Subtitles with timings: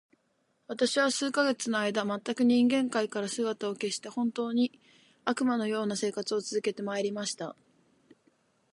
[0.65, 4.81] 私は数ヶ月の間、全く人間界から姿を隠して、本当に、
[5.25, 7.55] 悪魔の様な生活を続けて参りました。